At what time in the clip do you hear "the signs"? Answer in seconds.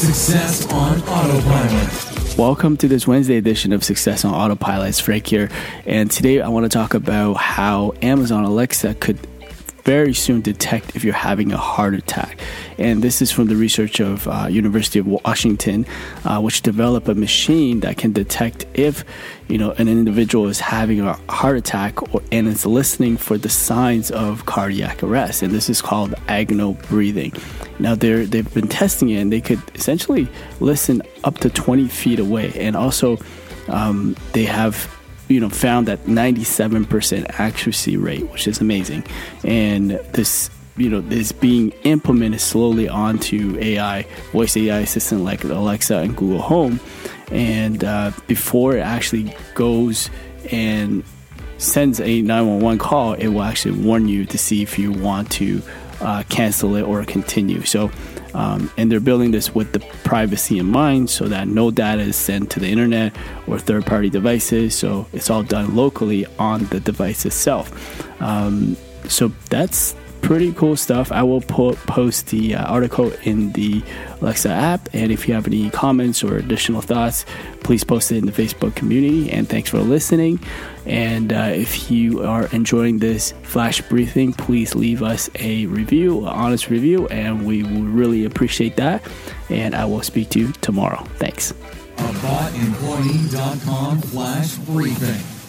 23.36-24.10